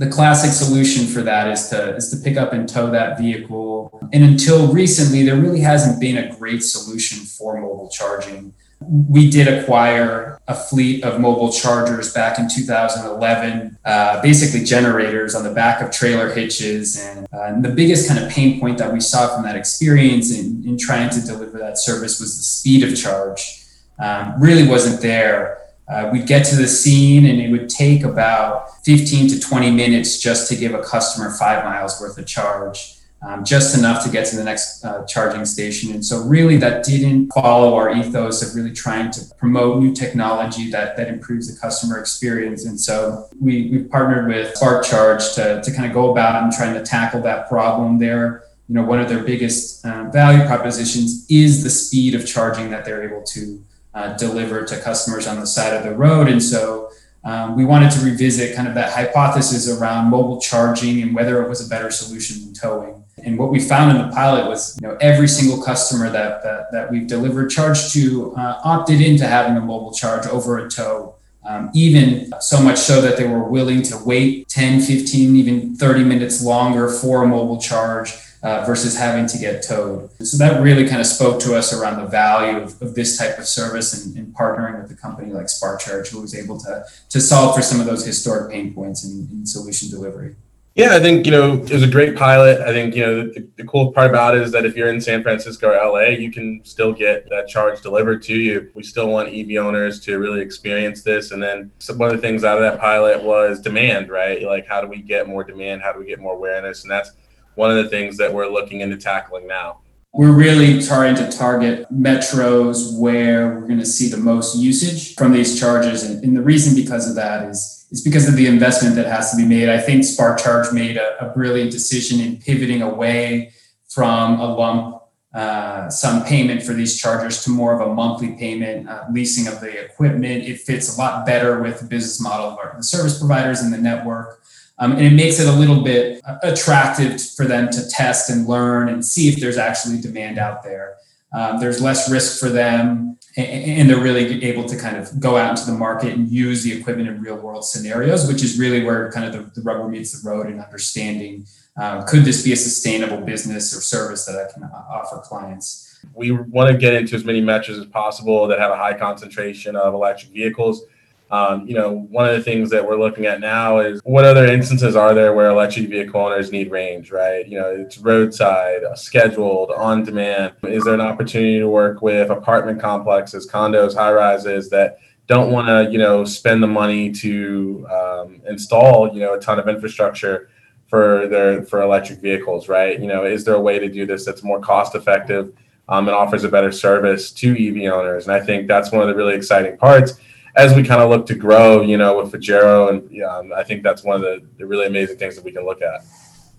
the 0.00 0.08
classic 0.08 0.50
solution 0.50 1.06
for 1.06 1.20
that 1.20 1.46
is 1.46 1.68
to 1.68 1.94
is 1.94 2.08
to 2.10 2.16
pick 2.16 2.38
up 2.38 2.54
and 2.54 2.66
tow 2.66 2.90
that 2.90 3.18
vehicle. 3.18 4.00
And 4.14 4.24
until 4.24 4.72
recently, 4.72 5.24
there 5.24 5.36
really 5.36 5.60
hasn't 5.60 6.00
been 6.00 6.16
a 6.16 6.34
great 6.36 6.62
solution 6.64 7.18
for 7.18 7.60
mobile 7.60 7.90
charging. 7.90 8.54
We 8.80 9.30
did 9.30 9.46
acquire 9.46 10.40
a 10.48 10.54
fleet 10.54 11.04
of 11.04 11.20
mobile 11.20 11.52
chargers 11.52 12.14
back 12.14 12.38
in 12.38 12.48
2011, 12.48 13.76
uh, 13.84 14.22
basically 14.22 14.64
generators 14.64 15.34
on 15.34 15.44
the 15.44 15.52
back 15.52 15.82
of 15.82 15.90
trailer 15.90 16.32
hitches. 16.32 16.98
And, 16.98 17.26
uh, 17.30 17.42
and, 17.42 17.62
the 17.62 17.68
biggest 17.68 18.08
kind 18.08 18.24
of 18.24 18.30
pain 18.30 18.58
point 18.58 18.78
that 18.78 18.90
we 18.90 19.00
saw 19.00 19.34
from 19.34 19.44
that 19.44 19.54
experience 19.54 20.34
in, 20.34 20.66
in 20.66 20.78
trying 20.78 21.10
to 21.10 21.20
deliver 21.20 21.58
that 21.58 21.76
service 21.76 22.18
was 22.18 22.38
the 22.38 22.42
speed 22.42 22.82
of 22.84 22.96
charge. 22.96 23.66
Um, 23.98 24.40
really 24.40 24.66
wasn't 24.66 25.02
there 25.02 25.58
uh, 25.90 26.08
we'd 26.12 26.26
get 26.26 26.44
to 26.46 26.54
the 26.54 26.68
scene 26.68 27.26
and 27.26 27.40
it 27.40 27.50
would 27.50 27.68
take 27.68 28.04
about 28.04 28.84
15 28.84 29.28
to 29.28 29.40
20 29.40 29.70
minutes 29.72 30.20
just 30.20 30.48
to 30.48 30.56
give 30.56 30.72
a 30.72 30.82
customer 30.82 31.30
five 31.30 31.64
miles 31.64 32.00
worth 32.00 32.16
of 32.16 32.26
charge, 32.26 32.94
um, 33.26 33.44
just 33.44 33.76
enough 33.76 34.04
to 34.04 34.10
get 34.10 34.24
to 34.26 34.36
the 34.36 34.44
next 34.44 34.84
uh, 34.84 35.04
charging 35.06 35.44
station. 35.44 35.90
And 35.92 36.04
so, 36.04 36.22
really, 36.22 36.56
that 36.58 36.84
didn't 36.84 37.32
follow 37.32 37.74
our 37.74 37.92
ethos 37.92 38.40
of 38.40 38.54
really 38.54 38.72
trying 38.72 39.10
to 39.10 39.20
promote 39.36 39.82
new 39.82 39.92
technology 39.92 40.70
that, 40.70 40.96
that 40.96 41.08
improves 41.08 41.52
the 41.52 41.60
customer 41.60 41.98
experience. 41.98 42.66
And 42.66 42.80
so, 42.80 43.26
we, 43.40 43.68
we 43.70 43.82
partnered 43.82 44.28
with 44.28 44.54
Spark 44.56 44.84
Charge 44.84 45.34
to, 45.34 45.60
to 45.60 45.72
kind 45.72 45.86
of 45.86 45.92
go 45.92 46.12
about 46.12 46.42
and 46.42 46.52
trying 46.52 46.74
to 46.74 46.82
tackle 46.82 47.20
that 47.22 47.48
problem 47.48 47.98
there. 47.98 48.44
You 48.68 48.76
know, 48.76 48.84
one 48.84 49.00
of 49.00 49.08
their 49.08 49.24
biggest 49.24 49.84
um, 49.84 50.12
value 50.12 50.46
propositions 50.46 51.26
is 51.28 51.64
the 51.64 51.70
speed 51.70 52.14
of 52.14 52.24
charging 52.24 52.70
that 52.70 52.84
they're 52.84 53.02
able 53.02 53.24
to 53.24 53.60
uh, 53.94 54.16
deliver 54.16 54.64
to 54.64 54.80
customers 54.80 55.26
on 55.26 55.40
the 55.40 55.46
side 55.46 55.74
of 55.74 55.84
the 55.84 55.94
road. 55.94 56.28
And 56.28 56.42
so 56.42 56.90
um, 57.24 57.56
we 57.56 57.64
wanted 57.64 57.90
to 57.92 58.00
revisit 58.04 58.56
kind 58.56 58.68
of 58.68 58.74
that 58.74 58.92
hypothesis 58.92 59.68
around 59.68 60.10
mobile 60.10 60.40
charging 60.40 61.02
and 61.02 61.14
whether 61.14 61.42
it 61.42 61.48
was 61.48 61.64
a 61.64 61.68
better 61.68 61.90
solution 61.90 62.40
than 62.44 62.54
towing. 62.54 63.04
And 63.22 63.38
what 63.38 63.50
we 63.50 63.60
found 63.60 63.96
in 63.96 64.08
the 64.08 64.14
pilot 64.14 64.46
was, 64.48 64.78
you 64.80 64.88
know, 64.88 64.96
every 65.00 65.28
single 65.28 65.62
customer 65.62 66.08
that 66.10 66.42
that, 66.42 66.72
that 66.72 66.90
we've 66.90 67.06
delivered 67.06 67.50
charge 67.50 67.92
to 67.92 68.34
uh, 68.36 68.60
opted 68.64 69.02
into 69.02 69.26
having 69.26 69.56
a 69.56 69.60
mobile 69.60 69.92
charge 69.92 70.26
over 70.26 70.64
a 70.64 70.70
tow. 70.70 71.16
Um, 71.46 71.70
even 71.74 72.30
so 72.40 72.62
much 72.62 72.76
so 72.76 73.00
that 73.00 73.16
they 73.16 73.26
were 73.26 73.42
willing 73.42 73.82
to 73.84 73.98
wait 74.04 74.48
10, 74.48 74.82
15, 74.82 75.36
even 75.36 75.74
30 75.74 76.04
minutes 76.04 76.44
longer 76.44 76.88
for 76.88 77.24
a 77.24 77.26
mobile 77.26 77.58
charge 77.58 78.14
uh, 78.42 78.64
versus 78.66 78.96
having 78.96 79.26
to 79.26 79.38
get 79.38 79.62
towed. 79.62 80.10
So 80.22 80.36
that 80.38 80.62
really 80.62 80.88
kind 80.88 81.00
of 81.00 81.06
spoke 81.06 81.40
to 81.42 81.54
us 81.54 81.72
around 81.72 82.02
the 82.02 82.08
value 82.08 82.58
of, 82.58 82.80
of 82.80 82.94
this 82.94 83.18
type 83.18 83.38
of 83.38 83.46
service 83.46 84.04
and, 84.04 84.16
and, 84.16 84.34
partnering 84.34 84.80
with 84.80 84.90
a 84.90 84.94
company 84.94 85.32
like 85.32 85.46
SparkCharge, 85.46 86.08
who 86.08 86.20
was 86.20 86.34
able 86.34 86.58
to, 86.60 86.84
to 87.10 87.20
solve 87.20 87.54
for 87.54 87.62
some 87.62 87.80
of 87.80 87.86
those 87.86 88.06
historic 88.06 88.50
pain 88.50 88.72
points 88.72 89.04
in, 89.04 89.28
in 89.30 89.44
solution 89.44 89.90
delivery. 89.90 90.36
Yeah, 90.76 90.94
I 90.94 91.00
think 91.00 91.26
you 91.26 91.32
know 91.32 91.54
it 91.54 91.72
was 91.72 91.82
a 91.82 91.88
great 91.88 92.16
pilot. 92.16 92.60
I 92.60 92.72
think 92.72 92.94
you 92.94 93.04
know 93.04 93.22
the, 93.24 93.46
the, 93.56 93.64
cool 93.64 93.92
part 93.92 94.08
about 94.08 94.36
it 94.36 94.42
is 94.42 94.52
that 94.52 94.64
if 94.64 94.76
you're 94.76 94.88
in 94.88 95.00
San 95.00 95.20
Francisco 95.22 95.68
or 95.68 95.74
LA, 95.74 96.10
you 96.10 96.30
can 96.30 96.60
still 96.64 96.92
get 96.92 97.28
that 97.28 97.48
charge 97.48 97.82
delivered 97.82 98.22
to 98.22 98.34
you. 98.34 98.70
We 98.74 98.84
still 98.84 99.08
want 99.08 99.28
EV 99.28 99.62
owners 99.62 99.98
to 100.02 100.18
really 100.18 100.40
experience 100.40 101.02
this. 101.02 101.32
And 101.32 101.42
then 101.42 101.72
one 101.96 102.08
of 102.08 102.16
the 102.16 102.22
things 102.22 102.44
out 102.44 102.56
of 102.56 102.62
that 102.62 102.80
pilot 102.80 103.22
was 103.22 103.60
demand, 103.60 104.10
right? 104.10 104.42
Like 104.42 104.68
how 104.68 104.80
do 104.80 104.86
we 104.86 105.02
get 105.02 105.28
more 105.28 105.42
demand? 105.42 105.82
How 105.82 105.92
do 105.92 105.98
we 105.98 106.06
get 106.06 106.20
more 106.20 106.34
awareness? 106.34 106.82
And 106.82 106.90
that's 106.90 107.10
one 107.54 107.70
of 107.70 107.82
the 107.82 107.88
things 107.88 108.16
that 108.18 108.32
we're 108.32 108.48
looking 108.48 108.80
into 108.80 108.96
tackling 108.96 109.46
now. 109.46 109.80
We're 110.12 110.32
really 110.32 110.82
trying 110.82 111.14
to 111.16 111.30
target 111.30 111.86
metros 111.92 112.98
where 112.98 113.54
we're 113.54 113.66
going 113.66 113.78
to 113.78 113.86
see 113.86 114.08
the 114.08 114.16
most 114.16 114.56
usage 114.56 115.14
from 115.14 115.32
these 115.32 115.58
charges. 115.58 116.02
And, 116.02 116.22
and 116.24 116.36
the 116.36 116.42
reason 116.42 116.74
because 116.74 117.08
of 117.08 117.14
that 117.16 117.48
is 117.48 117.80
is 117.90 118.02
because 118.02 118.28
of 118.28 118.36
the 118.36 118.46
investment 118.46 118.94
that 118.94 119.06
has 119.06 119.32
to 119.32 119.36
be 119.36 119.44
made. 119.44 119.68
I 119.68 119.78
think 119.78 120.04
Spark 120.04 120.38
Charge 120.40 120.72
made 120.72 120.96
a, 120.96 121.26
a 121.26 121.32
brilliant 121.32 121.72
decision 121.72 122.20
in 122.20 122.36
pivoting 122.36 122.82
away 122.82 123.52
from 123.88 124.38
a 124.38 124.54
lump 124.54 125.02
uh, 125.34 125.88
sum 125.88 126.24
payment 126.24 126.62
for 126.62 126.72
these 126.72 127.00
chargers 127.00 127.44
to 127.44 127.50
more 127.50 127.72
of 127.72 127.88
a 127.88 127.94
monthly 127.94 128.32
payment, 128.34 128.88
uh, 128.88 129.04
leasing 129.12 129.52
of 129.52 129.60
the 129.60 129.84
equipment. 129.84 130.44
It 130.44 130.60
fits 130.60 130.96
a 130.96 130.98
lot 130.98 131.26
better 131.26 131.60
with 131.60 131.80
the 131.80 131.86
business 131.86 132.20
model 132.20 132.46
of 132.46 132.58
our, 132.58 132.74
the 132.76 132.82
service 132.82 133.18
providers 133.18 133.60
and 133.60 133.72
the 133.72 133.78
network. 133.78 134.39
Um, 134.80 134.92
and 134.92 135.02
it 135.02 135.12
makes 135.12 135.38
it 135.38 135.46
a 135.46 135.52
little 135.52 135.82
bit 135.82 136.22
attractive 136.42 137.22
for 137.22 137.44
them 137.44 137.70
to 137.70 137.88
test 137.88 138.30
and 138.30 138.46
learn 138.46 138.88
and 138.88 139.04
see 139.04 139.28
if 139.28 139.38
there's 139.38 139.58
actually 139.58 140.00
demand 140.00 140.38
out 140.38 140.62
there. 140.62 140.96
Um, 141.32 141.60
there's 141.60 141.80
less 141.80 142.10
risk 142.10 142.40
for 142.40 142.48
them 142.48 143.18
and 143.36 143.88
they're 143.88 144.00
really 144.00 144.42
able 144.42 144.64
to 144.64 144.76
kind 144.76 144.96
of 144.96 145.20
go 145.20 145.36
out 145.36 145.50
into 145.50 145.70
the 145.70 145.76
market 145.76 146.14
and 146.14 146.28
use 146.28 146.64
the 146.64 146.72
equipment 146.72 147.08
in 147.08 147.20
real 147.20 147.36
world 147.36 147.64
scenarios, 147.64 148.26
which 148.26 148.42
is 148.42 148.58
really 148.58 148.82
where 148.82 149.12
kind 149.12 149.26
of 149.26 149.32
the, 149.32 149.60
the 149.60 149.62
rubber 149.62 149.86
meets 149.86 150.20
the 150.20 150.28
road 150.28 150.46
in 150.48 150.58
understanding 150.58 151.46
um, 151.76 152.04
could 152.06 152.24
this 152.24 152.42
be 152.42 152.52
a 152.52 152.56
sustainable 152.56 153.20
business 153.20 153.76
or 153.76 153.80
service 153.80 154.24
that 154.26 154.36
I 154.36 154.52
can 154.52 154.64
offer 154.64 155.18
clients. 155.18 155.98
We 156.14 156.30
want 156.30 156.70
to 156.70 156.76
get 156.76 156.94
into 156.94 157.14
as 157.14 157.24
many 157.24 157.40
metros 157.40 157.78
as 157.80 157.86
possible 157.86 158.46
that 158.48 158.58
have 158.58 158.70
a 158.70 158.76
high 158.76 158.98
concentration 158.98 159.76
of 159.76 159.94
electric 159.94 160.32
vehicles. 160.32 160.82
Um, 161.30 161.66
you 161.66 161.74
know, 161.74 162.06
one 162.10 162.28
of 162.28 162.36
the 162.36 162.42
things 162.42 162.70
that 162.70 162.84
we're 162.84 162.98
looking 162.98 163.26
at 163.26 163.40
now 163.40 163.78
is 163.78 164.00
what 164.02 164.24
other 164.24 164.46
instances 164.46 164.96
are 164.96 165.14
there 165.14 165.32
where 165.32 165.48
electric 165.48 165.88
vehicle 165.88 166.20
owners 166.20 166.50
need 166.50 166.72
range, 166.72 167.12
right? 167.12 167.46
You 167.46 167.60
know, 167.60 167.70
it's 167.70 167.98
roadside, 167.98 168.82
scheduled, 168.96 169.70
on 169.70 170.02
demand. 170.02 170.54
Is 170.64 170.84
there 170.84 170.94
an 170.94 171.00
opportunity 171.00 171.60
to 171.60 171.68
work 171.68 172.02
with 172.02 172.30
apartment 172.30 172.80
complexes, 172.80 173.48
condos, 173.48 173.94
high 173.94 174.12
rises 174.12 174.70
that 174.70 174.98
don't 175.28 175.52
want 175.52 175.68
to, 175.68 175.92
you 175.92 175.98
know, 175.98 176.24
spend 176.24 176.60
the 176.60 176.66
money 176.66 177.12
to 177.12 177.86
um, 177.88 178.42
install, 178.48 179.14
you 179.14 179.20
know, 179.20 179.34
a 179.34 179.40
ton 179.40 179.60
of 179.60 179.68
infrastructure 179.68 180.50
for 180.88 181.28
their 181.28 181.62
for 181.62 181.82
electric 181.82 182.18
vehicles, 182.18 182.68
right? 182.68 182.98
You 182.98 183.06
know, 183.06 183.24
is 183.24 183.44
there 183.44 183.54
a 183.54 183.60
way 183.60 183.78
to 183.78 183.88
do 183.88 184.04
this 184.04 184.24
that's 184.24 184.42
more 184.42 184.58
cost 184.58 184.96
effective 184.96 185.52
um, 185.88 186.08
and 186.08 186.16
offers 186.16 186.42
a 186.42 186.48
better 186.48 186.72
service 186.72 187.30
to 187.30 187.52
EV 187.52 187.92
owners? 187.92 188.26
And 188.26 188.34
I 188.34 188.44
think 188.44 188.66
that's 188.66 188.90
one 188.90 189.02
of 189.02 189.06
the 189.08 189.14
really 189.14 189.34
exciting 189.34 189.76
parts 189.76 190.14
as 190.56 190.74
we 190.74 190.82
kind 190.82 191.00
of 191.00 191.10
look 191.10 191.26
to 191.26 191.34
grow, 191.34 191.82
you 191.82 191.96
know, 191.96 192.16
with 192.22 192.32
Agero, 192.32 192.88
and 192.90 193.22
um, 193.22 193.52
I 193.56 193.62
think 193.62 193.82
that's 193.82 194.02
one 194.02 194.16
of 194.16 194.22
the, 194.22 194.42
the 194.58 194.66
really 194.66 194.86
amazing 194.86 195.16
things 195.16 195.36
that 195.36 195.44
we 195.44 195.52
can 195.52 195.64
look 195.64 195.82
at. 195.82 196.04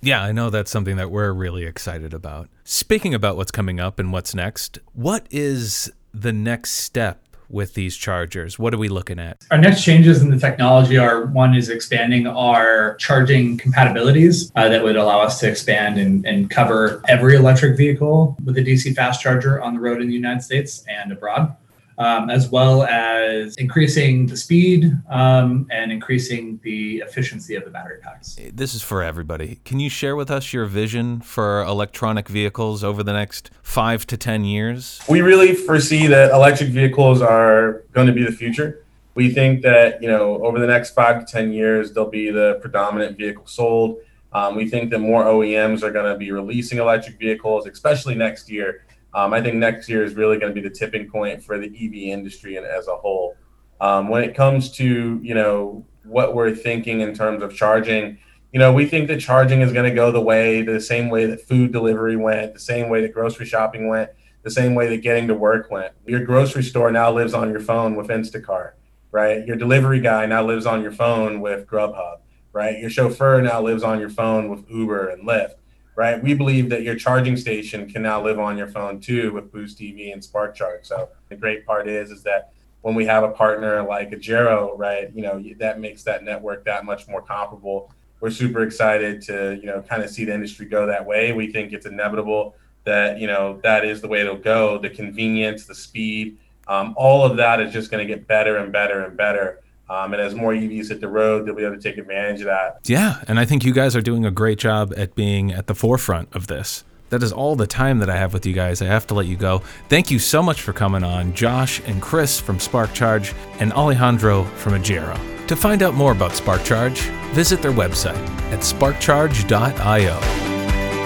Yeah, 0.02 0.24
I 0.24 0.32
know 0.32 0.50
that's 0.50 0.72
something 0.72 0.96
that 0.98 1.12
we're 1.12 1.32
really 1.32 1.66
excited 1.66 2.14
about. 2.14 2.50
Speaking 2.64 3.14
about 3.14 3.38
what's 3.38 3.52
coming 3.52 3.80
up 3.80 4.00
and 4.00 4.12
what's 4.12 4.34
next, 4.34 4.80
what 4.94 5.28
is 5.30 5.92
the 6.12 6.34
next 6.34 6.72
step 6.72 7.28
with 7.50 7.76
these 7.76 7.96
chargers? 7.96 8.58
What 8.58 8.74
are 8.74 8.78
we 8.78 8.90
looking 8.90 9.20
at? 9.20 9.46
Our 9.52 9.58
next 9.60 9.84
changes 9.84 10.24
in 10.24 10.32
the 10.32 10.40
technology 10.40 10.98
are 10.98 11.26
one 11.26 11.54
is 11.54 11.70
expanding 11.70 12.26
our 12.26 12.96
charging 12.96 13.58
compatibilities 13.58 14.52
uh, 14.56 14.70
that 14.70 14.84
would 14.84 14.96
allow 14.96 15.22
us 15.22 15.40
to 15.42 15.50
expand 15.50 16.00
and, 16.00 16.26
and 16.26 16.50
cover 16.50 17.04
every 17.08 17.36
electric 17.36 17.78
vehicle 17.78 18.38
with 18.44 18.58
a 18.58 18.62
DC 18.62 18.96
fast 18.96 19.22
charger 19.22 19.62
on 19.62 19.76
the 19.76 19.80
road 19.80 20.02
in 20.02 20.08
the 20.08 20.14
United 20.14 20.42
States 20.42 20.84
and 20.88 21.12
abroad 21.12 21.56
um, 21.98 22.30
as 22.30 22.50
well 22.50 22.84
as 22.84 23.56
increasing 23.56 24.26
the 24.26 24.38
speed 24.38 24.98
um, 25.10 25.68
and 25.72 25.92
increasing 25.92 26.60
the 26.64 26.98
efficiency 26.98 27.56
of 27.56 27.64
the 27.64 27.70
battery 27.70 28.00
packs. 28.02 28.38
This 28.54 28.74
is 28.74 28.82
for 28.82 29.04
everybody. 29.04 29.60
Can 29.66 29.80
you 29.80 29.90
share 29.90 30.16
with 30.16 30.32
us 30.32 30.54
your 30.54 30.66
vision 30.66 31.22
for 31.22 31.62
electronic 31.64 32.28
vehicles 32.28 32.84
over 32.84 33.04
the 33.04 33.14
next 33.14 33.52
five 33.62 34.08
to 34.08 34.18
10 34.18 34.46
years? 34.46 35.02
We 35.10 35.22
really 35.22 35.54
foresee 35.54 36.08
that 36.08 36.32
electric 36.32 36.70
vehicles 36.70 37.22
are 37.22 37.84
going 37.94 38.08
to 38.08 38.14
be 38.14 38.24
the 38.24 38.32
future. 38.32 38.84
We 39.14 39.34
think 39.34 39.62
that, 39.64 40.02
you 40.02 40.08
know, 40.08 40.44
over 40.44 40.60
the 40.60 40.68
next 40.68 40.92
five 40.92 41.26
to 41.26 41.32
10 41.32 41.52
years, 41.52 41.94
they'll 41.94 42.10
be 42.10 42.32
the 42.32 42.60
predominant 42.62 43.18
vehicle 43.18 43.46
sold. 43.46 43.98
Um, 44.34 44.56
we 44.56 44.70
think 44.70 44.90
that 44.92 45.00
more 45.00 45.26
OEMs 45.26 45.84
are 45.84 45.92
going 45.92 46.12
to 46.12 46.18
be 46.18 46.32
releasing 46.32 46.78
electric 46.80 47.20
vehicles, 47.20 47.68
especially 47.68 48.16
next 48.16 48.50
year. 48.50 48.86
Um, 49.14 49.34
I 49.34 49.42
think 49.42 49.56
next 49.56 49.90
year 49.90 50.04
is 50.04 50.16
really 50.16 50.38
going 50.38 50.54
to 50.54 50.62
be 50.62 50.68
the 50.68 50.74
tipping 50.74 51.10
point 51.10 51.44
for 51.44 51.58
the 51.58 51.68
EV 51.68 52.14
industry 52.14 52.56
and 52.56 52.66
as 52.66 52.88
a 52.88 52.96
whole. 52.96 53.36
Um, 53.80 54.10
when 54.10 54.24
it 54.24 54.36
comes 54.36 54.72
to 54.74 55.20
you 55.22 55.34
know 55.34 55.86
what 56.04 56.34
we're 56.36 56.56
thinking 56.56 57.02
in 57.02 57.14
terms 57.14 57.44
of 57.44 57.54
charging, 57.54 58.20
you 58.54 58.60
know 58.60 58.72
we 58.72 58.86
think 58.86 59.08
that 59.08 59.20
charging 59.20 59.62
is 59.62 59.74
going 59.74 59.90
to 59.90 59.96
go 59.96 60.12
the 60.12 60.22
way 60.22 60.62
the 60.62 60.80
same 60.80 61.10
way 61.10 61.26
that 61.26 61.42
food 61.42 61.72
delivery 61.72 62.16
went, 62.16 62.54
the 62.54 62.60
same 62.60 62.90
way 62.90 63.02
that 63.02 63.14
grocery 63.14 63.46
shopping 63.46 63.88
went, 63.88 64.12
the 64.44 64.52
same 64.52 64.76
way 64.76 64.88
that 64.88 64.98
getting 64.98 65.28
to 65.28 65.36
work 65.36 65.70
went. 65.72 65.94
Your 66.06 66.24
grocery 66.24 66.64
store 66.64 66.92
now 66.92 67.12
lives 67.12 67.34
on 67.34 67.50
your 67.50 67.60
phone 67.60 67.96
with 67.96 68.08
Instacart, 68.08 68.74
right? 69.12 69.46
Your 69.46 69.58
delivery 69.58 70.00
guy 70.00 70.26
now 70.26 70.44
lives 70.44 70.66
on 70.66 70.82
your 70.82 70.92
phone 70.92 71.42
with 71.42 71.68
Grubhub, 71.68 72.20
right? 72.54 72.80
Your 72.80 72.90
chauffeur 72.90 73.42
now 73.42 73.62
lives 73.62 73.84
on 73.84 74.00
your 74.00 74.10
phone 74.10 74.48
with 74.48 74.70
Uber 74.70 75.10
and 75.10 75.28
Lyft 75.28 75.56
right? 75.96 76.22
We 76.22 76.34
believe 76.34 76.70
that 76.70 76.84
your 76.84 76.96
charging 76.96 77.38
station 77.38 77.90
can 77.90 78.02
now 78.02 78.22
live 78.22 78.40
on 78.40 78.58
your 78.58 78.68
phone 78.68 79.00
too 79.00 79.34
with 79.34 79.52
Boost 79.52 79.82
EV 79.82 80.14
and 80.14 80.24
Spark 80.24 80.56
Charge. 80.56 80.86
So 80.86 81.10
the 81.30 81.36
great 81.36 81.66
part 81.66 81.88
is 81.88 82.12
is 82.12 82.24
that 82.24 82.54
when 82.82 82.96
we 82.96 83.06
have 83.06 83.24
a 83.24 83.30
partner 83.30 83.84
like 83.84 84.12
a 84.12 84.76
right, 84.76 85.12
you 85.14 85.22
know, 85.22 85.44
that 85.60 85.80
makes 85.80 86.04
that 86.04 86.24
network 86.24 86.66
that 86.66 86.86
much 86.86 87.08
more 87.08 87.22
comparable. 87.22 87.94
We're 88.20 88.32
super 88.32 88.64
excited 88.64 89.22
to, 89.24 89.58
you 89.60 89.66
know, 89.66 89.82
kind 89.82 90.04
of 90.04 90.10
see 90.10 90.26
the 90.26 90.34
industry 90.34 90.66
go 90.66 90.86
that 90.88 91.06
way. 91.06 91.32
We 91.32 91.52
think 91.52 91.74
it's 91.74 91.86
inevitable 91.86 92.56
that, 92.84 93.20
you 93.20 93.28
know, 93.28 93.60
that 93.64 93.86
is 93.86 94.02
the 94.02 94.08
way 94.08 94.22
it'll 94.22 94.36
go. 94.36 94.78
The 94.78 94.90
convenience, 94.90 95.66
the 95.66 95.76
speed, 95.76 96.38
um, 96.68 96.94
all 96.98 97.24
of 97.26 97.38
that 97.38 97.60
is 97.60 97.74
just 97.74 97.92
going 97.92 98.06
to 98.06 98.12
get 98.12 98.28
better 98.28 98.58
and 98.58 98.72
better 98.72 99.06
and 99.06 99.18
better. 99.18 99.61
Um, 99.92 100.14
and 100.14 100.22
as 100.22 100.34
more 100.34 100.54
EVs 100.54 100.88
hit 100.88 101.02
the 101.02 101.10
road, 101.10 101.46
they'll 101.46 101.54
be 101.54 101.66
able 101.66 101.76
to 101.76 101.82
take 101.82 101.98
advantage 101.98 102.40
of 102.40 102.46
that. 102.46 102.80
Yeah, 102.86 103.22
and 103.28 103.38
I 103.38 103.44
think 103.44 103.66
you 103.66 103.74
guys 103.74 103.94
are 103.94 104.02
doing 104.02 104.26
a 104.26 104.32
great 104.32 104.58
job 104.58 104.94
at 104.96 105.16
being 105.16 105.52
at 105.52 105.68
the 105.68 105.76
forefront 105.76 106.34
of 106.34 106.48
this. 106.48 106.86
That 107.10 107.22
is 107.22 107.34
all 107.34 107.58
the 107.58 107.68
time 107.68 108.00
that 108.00 108.10
I 108.10 108.16
have 108.16 108.32
with 108.32 108.46
you 108.46 108.54
guys. 108.54 108.82
I 108.82 108.86
have 108.86 109.06
to 109.08 109.14
let 109.14 109.26
you 109.26 109.36
go. 109.36 109.64
Thank 109.90 110.10
you 110.10 110.18
so 110.18 110.42
much 110.42 110.62
for 110.62 110.72
coming 110.72 111.04
on, 111.04 111.34
Josh 111.34 111.82
and 111.86 112.02
Chris 112.02 112.40
from 112.40 112.58
SparkCharge 112.58 113.34
and 113.60 113.74
Alejandro 113.74 114.46
from 114.46 114.82
Agero. 114.82 115.20
To 115.48 115.56
find 115.58 115.84
out 115.84 115.94
more 115.94 116.14
about 116.14 116.32
SparkCharge, 116.32 117.02
visit 117.34 117.62
their 117.62 117.74
website 117.74 118.16
at 118.54 118.60
sparkcharge.io. 118.60 120.20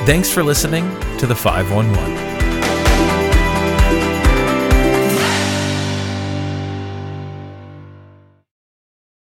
Thanks 0.06 0.30
for 0.30 0.44
listening 0.44 0.88
to 1.18 1.26
the 1.26 1.36
511. 1.36 2.35